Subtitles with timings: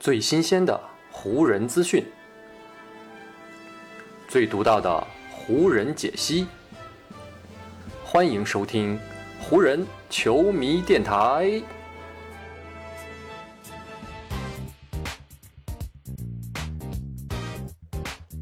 [0.00, 0.80] 最新鲜的
[1.10, 2.02] 湖人资讯，
[4.26, 6.46] 最独到的湖人解析。
[8.02, 8.98] 欢迎收听
[9.42, 11.62] 湖人球迷电台。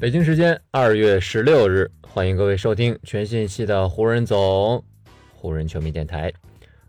[0.00, 4.82] 北京时间二月十六日，欢迎各位收听全信息的湖人总
[5.34, 6.32] 湖人球迷电台。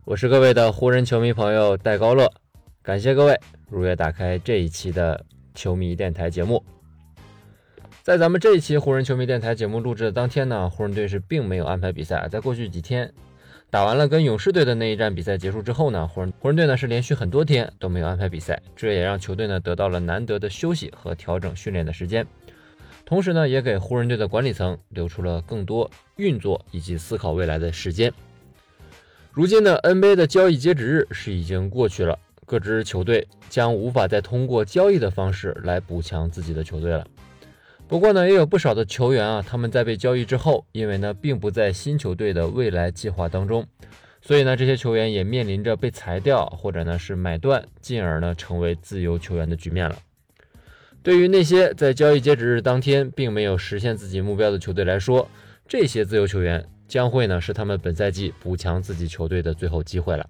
[0.05, 2.31] 我是各位的湖人球迷朋友戴高乐，
[2.81, 3.37] 感谢各位
[3.73, 6.63] 如约打开这一期的球迷电台节目。
[8.03, 12.27] 在咱们这一期湖人球迷电台节目录制的当天呢，湖人队是并没有安排比赛。
[12.29, 13.11] 在过去几天
[13.71, 22.27] 打完了跟勇士队的那一战比赛结束之后呢，湖人湖人队呢是连续很多天都没有安排比赛，这也让球队呢得到了难得的休息和调整训练的时间，
[23.05, 28.13] 同时呢也给湖人队的管理层留出了更多运作以及思考未来的时间。
[29.31, 32.19] 如今的 NBA 的交易截止日是已经过去了，
[32.53, 37.03] 各支球队将无法再通过交易的方式来补强自己的球队了。
[37.87, 43.65] 不过呢，也有不少的球员啊，他们在被交易之后，因为呢并不在新球队的未来计划当中，
[44.21, 49.97] 所以呢这些球员也面临着被裁掉或者呢是买断，进而呢成为自由球员的局面了。
[51.01, 55.27] 对于那些在交易截止日当天并没有实现自己目标的球队来说，
[55.67, 56.63] 这些自由球员。
[56.85, 60.29] 将会呢是他们本赛季补强自己球队的最后机会了，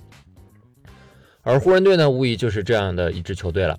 [1.44, 3.78] 而湖人队呢无疑就是这样的一支球队了。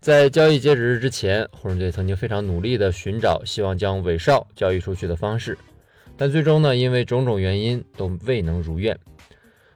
[0.00, 5.56] 在交易截止日之前，湖人队曾经非常努力的寻找希望将韦少交易出去的方式，
[6.16, 8.98] 但最终呢因为种种原因都未能如愿。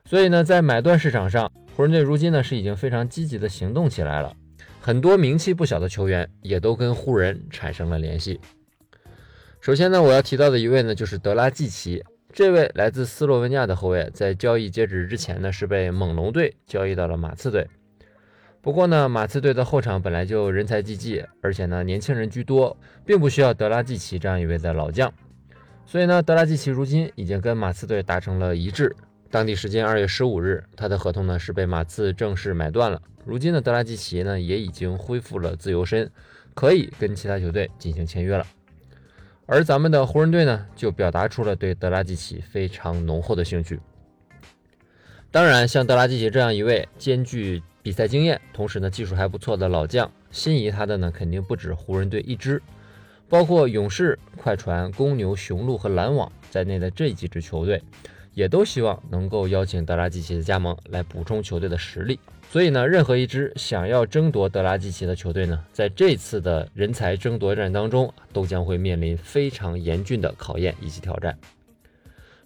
[0.05, 4.35] 所以呢在买断市场上，湖人队如今呢是已经非常积极的行动起来了，
[4.81, 8.39] 很多名气不小的球员也都跟湖人产生了联系。
[9.61, 12.05] 首先呢我要提到的一位呢就是德拉季奇。
[12.35, 17.65] 这位来自斯洛文尼亚的后卫，在交易截止之前呢，是被猛龙队交易到了马刺队。
[18.61, 22.77] 不过呢，马刺队的后场本来就人才济济，而且呢，年轻人居多，
[23.07, 25.15] 并不需要德拉季奇这样一位的老将。
[25.87, 28.97] 所以呢，德拉季奇如今已经跟马刺队达成了一致。
[29.31, 33.01] 当地时间二月十五日，他的合同呢是被马刺正式买断了。
[33.25, 36.11] 如今的德拉季奇呢，也已经恢复了自由身，
[36.53, 38.45] 可以跟其他球队进行签约了。
[39.47, 43.79] 而咱们的湖人队呢，就表达出了对德拉季奇非常浓厚的兴趣。
[45.31, 52.63] 当然，像德拉季奇这样一位兼具比赛经验，同时呢技术还不错的老将，心仪他的呢肯定不止湖人队一支，
[53.29, 57.83] 包括勇士、快船、公牛、雄鹿和篮网在内的这几支球队，
[58.35, 62.19] 也都希望能够邀请德拉季奇的加盟，来补充球队的实力。
[62.51, 71.37] 所以呢，任何一支想要争夺德拉季奇的球队呢，在这次的人才争夺战当中，都将会面临非常严峻的考验以及挑战。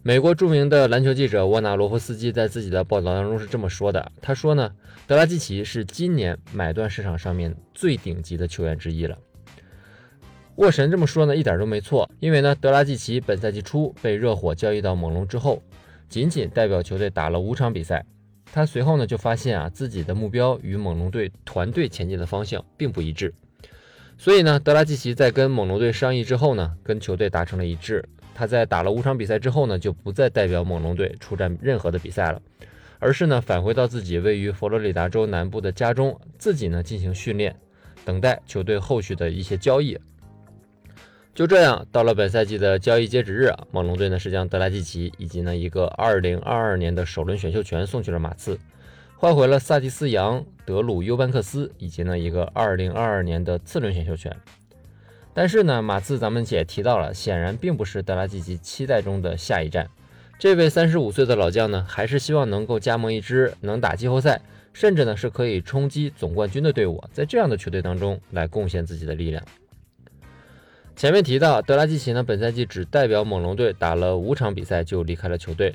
[0.02, 4.72] 美国著名的篮球记者沃纳罗夫斯基在自己的报道当中是这么说的：“他说呢，
[5.06, 9.18] 德拉季奇是今年买断市场上面最顶级的球员之一了。”
[10.56, 15.62] 沃神这么说呢，一点都没错，因为呢，德拉季奇本赛季初被热火交易到猛龙之后，
[16.08, 18.04] 仅仅代表球队打了五场比赛。
[18.50, 23.34] 他随后呢就发现啊，自己的目标与猛龙队团队前进的方向并不一致，
[24.16, 28.02] 所以呢，德拉季奇在跟猛龙队商议之后呢，跟球队达成了一致。
[28.34, 32.40] 他在打了五场比赛之后呢，就不再代表猛龙队出战任何的比赛了，
[32.98, 37.54] 而是呢返回到自己位于佛罗里达州南部的家中，自己呢进行训练，
[38.04, 39.98] 等待球队后续的一些交易。
[41.38, 48.58] 就这样，到了本赛季的交易截止日啊，猛龙队呢是将德拉季奇以及呢一个2022年的首轮选秀权送去了马刺，
[49.16, 54.36] 换回了萨蒂斯杨、德鲁尤班克斯以及呢一个2022年的次轮选秀权。
[55.32, 59.88] 但是呢，马刺咱们也提到了，显然并不是德拉季奇期待中的下一站。
[60.40, 64.40] 这位35岁的老将呢，还是希望能够加盟一支能打季后赛，
[64.72, 69.40] 甚至呢是可以冲击总冠军的队伍，在这样的球队当中来贡献自己的力量。
[70.98, 75.72] 前面提到，德拉季奇呢，本赛季只代表猛龙队打了五场比赛就离开了球队。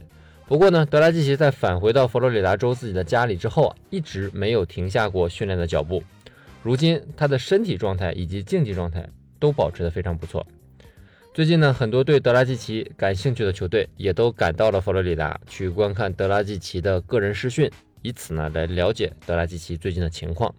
[0.47, 6.03] 不过呢，德拉季奇在返回到佛罗里达州自己的家里之后，一直没有停下过训练的脚步。
[6.61, 9.07] 如今他的身体状态以及竞技状态
[9.39, 10.45] 都保持得非常不错。
[11.33, 17.71] 最近呢，很多对德拉季奇感兴趣的球队也都赶到了佛罗里达去观看德拉季奇的个人试训，
[18.01, 20.53] 以此呢来了解德拉季奇最近的情况。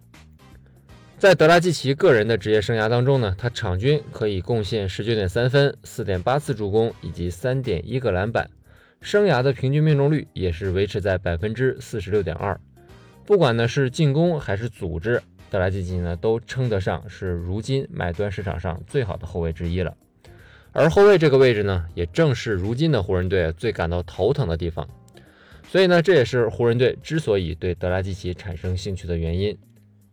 [1.25, 8.47] 在德拉季奇个人的职业生涯当中呢，他场均可以贡献十九点三分、四点八次助攻以及三点一个篮板，
[9.01, 12.55] 生涯的平均命中率也是维持在百分之四十六点二。
[13.25, 15.19] 不管呢是进攻还是组织，
[15.49, 19.97] 德拉季奇呢都称得上是如今买断市场上最好的后卫之一了。
[20.73, 24.87] 而后卫这个位置呢，也正是如今的湖人队最感到头疼的地方。
[25.67, 29.57] 所以呢，这也是湖人队之所以对德拉季奇产生兴趣的原因。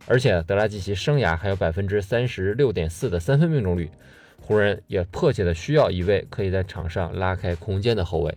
[0.07, 3.91] 而且德拉季奇生涯还有百分之三十六点四的三分命中率，
[4.41, 8.37] 湖人也迫切的需要一位可以在场上拉开空间的后卫。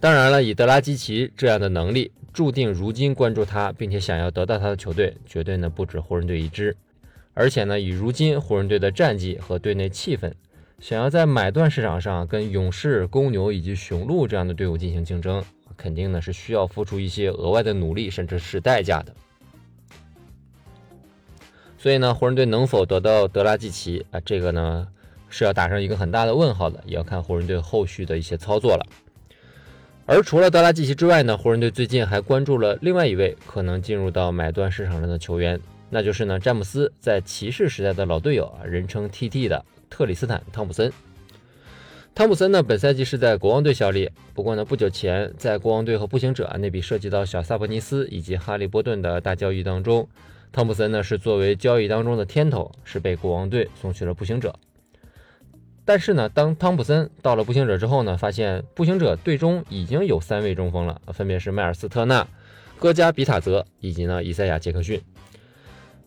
[0.00, 6.76] 当然了，以德拉季奇这样的能力，注定如今关注他并且想要得到他的球队，绝对呢不止湖人队一支。
[7.34, 10.32] 而且呢，以如今湖人队的战绩和队内气氛，
[10.80, 15.44] 想要在买断市场上跟勇士、公牛以及雄鹿这样的队伍进行竞争，
[15.76, 19.14] 肯定呢是需要付出一些额外的努力，甚至是代价的。
[21.82, 24.20] 所以呢，湖人队能否得到德拉季奇啊？
[24.20, 24.86] 这个呢
[25.28, 28.86] 是要打上一个很大的问号的，也要看湖人队后续的一些操作了。
[30.06, 40.92] 而除了德拉季奇之外呢，湖人队最近还关注了另外一位可能进入到买断市场上的球员，那就是呢詹姆斯在骑士时代的老队友啊，人称 TT 的特里斯坦汤普森。
[42.14, 50.08] 汤普森呢本赛季是在国王队效力，不过呢不久前在国王队和步行者那笔涉及到小萨博尼斯以及哈利波顿的大交易当中。
[50.52, 54.54] 汤普森呢是作为交易当中的天头，是被国王队送去了步行者。
[55.84, 62.28] 但是呢，当汤普森到了步行者之后呢，发现步行者队中已经有三位中锋了，分别是迈尔斯特纳、
[62.78, 65.00] 戈加比塔泽以及呢伊赛亚杰克逊。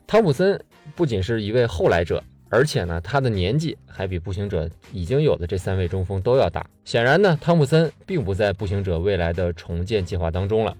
[0.05, 0.63] 汤普森
[0.95, 6.65] 不仅是一位后来者，而且呢他的年纪还比步行者已经有的这三位中锋都要大。
[6.85, 10.77] 显然呢，汤普森并不在步行者未来的重建计划当中了。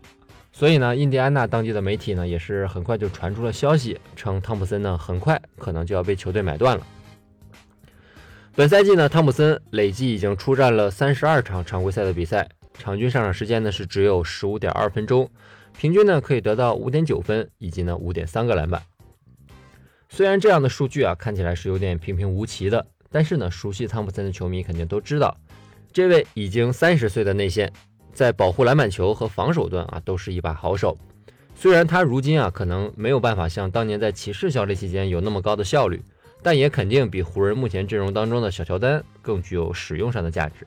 [0.58, 6.88] 所以呢，印第安纳当地的媒体呢，也是很快就传出了消息，称汤普森呢很快可能就要被球队买断了。
[8.56, 15.30] 本赛季呢，汤普森累计已经出战了三十二场常规赛的比赛，场均上场时间呢是只有十五点二分钟，
[15.78, 18.82] 平均呢可以得到五点九分以及呢五点三个篮板。
[20.08, 25.36] 虽然这样的数据啊看起来是有点平平无奇的，但是呢，熟悉汤普森的球迷肯定都知道，
[25.92, 27.70] 这位已经三十岁的内线。
[28.16, 30.98] 在保护篮板球和防守端啊，都是一把好手。
[31.54, 36.02] 虽然他如今啊，可能没有办法像当年在骑士效力期间有那么高的效率，
[36.42, 40.66] 但也肯定比湖人目前阵容当中的小乔丹更具有使用上的价值，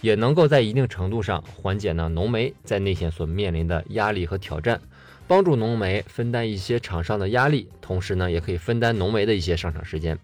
[0.00, 4.80] 也能够在一定程度上缓解呢浓眉在内线所面临的压力和挑战，
[5.26, 10.16] 帮助浓眉分担一些场上的压力，同时呢，也可以分担浓眉的一些上场时间。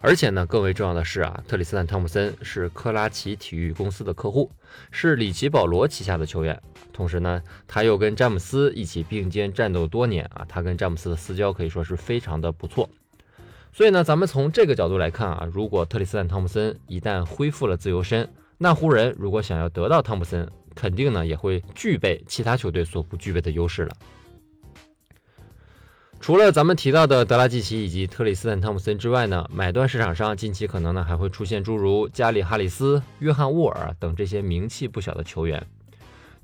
[0.00, 4.50] 而且呢，更为重要的是啊，特里斯坦·汤普森是克拉奇体育公司的客户，
[4.90, 6.60] 是里奇·保罗旗下的球员。
[6.92, 12.88] 同时呢，他又跟詹姆斯一起并肩战斗多年啊，他跟詹姆斯的私交可以说是非常的不错。
[13.72, 18.28] 所以呢，咱们从这个角度来看啊，如果特里斯坦·汤普森一旦恢复了自由身，
[18.58, 23.96] 那湖人如果想要得到汤普森，肯定呢也会具备其他球队所不具备的优势了。
[26.20, 35.64] 除了咱们提到的德拉季奇以及特里斯坦·汤普森之外呢，买断市场上近期可能呢还会出现诸如加里·哈里斯、约翰·沃尔等这些名气不小的球员。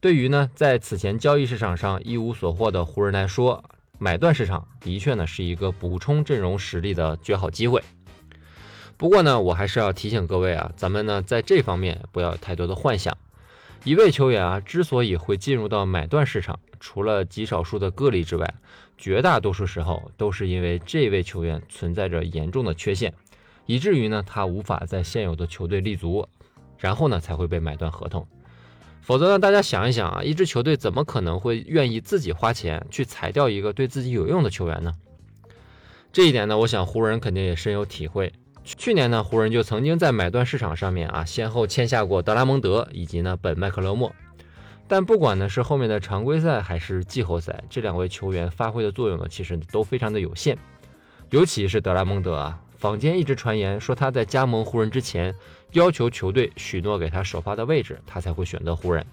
[0.01, 3.65] 对于呢在此前交易市场上一无所获的湖人来说，
[3.99, 7.83] 买断市场的确呢是一个补充阵容实力的绝好机会。
[8.97, 13.19] 不过呢，我还是要提醒各位啊，咱们呢在这方面不要有太多的幻想。
[13.85, 18.55] 一位球员啊之所以会进入到买断市场，除了极少数的个例之外，
[18.97, 23.13] 绝大多数时候都是因为这位球员存在着严重的缺陷，
[23.67, 26.29] 以至于呢他无法在现有的球队立足，
[26.79, 28.25] 然后呢才会被买断合同。
[29.01, 34.93] 否则呢，大家想一想啊，一支球队怎么可能会愿意自己花钱去裁掉一个对自己有用的球员呢？
[36.13, 38.33] 这一点呢，我想湖人肯定也深有体会。
[38.65, 44.13] 去年呢，湖人就曾经在买断市场上面啊，先后签下过德拉蒙德以及呢本麦克勒莫。
[44.89, 50.57] 但不管呢是后面的常规赛还是季后赛，这两位球员发挥的作用呢，其实都非常的有限。
[51.31, 55.35] 尤其是德拉蒙德啊，坊间一直传言说他在加盟湖人之前，
[55.73, 59.05] 要求球队许诺给他首发的位置，他才会选择湖人。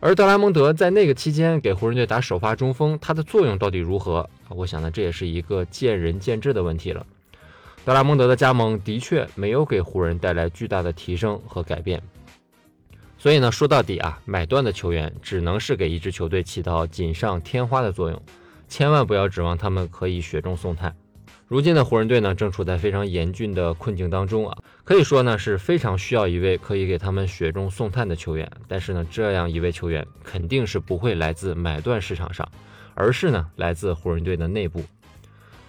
[0.00, 4.28] 而德拉蒙德在那个期间给湖人队打首发中锋，他的作用到底如何？
[4.48, 7.04] 我想呢，这也是一个见仁见智的问题了。
[7.88, 12.02] 德拉蒙德的加盟的确没有给湖人带来巨大的提升和改变。
[13.16, 18.22] 所以呢，说到底啊，买断的球员只能是给一支球队起到锦上添花的作用，
[18.68, 20.94] 千万不要指望他们可以雪中送炭。
[21.46, 28.46] 如今的湖人队呢，正处在非常严峻的困境当中啊，可以说呢是非常需要一位可以给他们雪中送炭的球员。
[28.68, 32.46] 但是呢，这样一位球员肯定是不会来自买断市场上，
[32.92, 34.84] 而是呢来自湖人队的内部。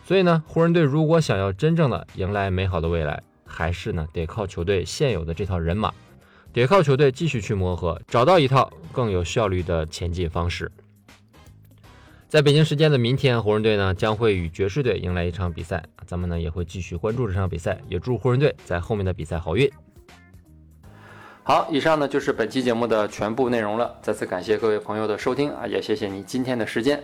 [0.10, 5.94] 所以呢，湖人队如果想要真正的迎来美好的未来，还是呢得靠球队现有的这套人马。
[6.51, 10.72] 得靠球队继续去磨合，找到一套更有效率的前进方式。
[12.28, 19.72] 在北京时间的明天，湖人队呢将会与爵士队迎来一场比赛，咱们呢也会继续关注这场比赛，也祝湖人队在后面的比赛好运。
[21.44, 27.04] 好，以上呢就是本期节目的全部内容了，再次感谢各位朋友的收听啊，也谢谢你今天的时间。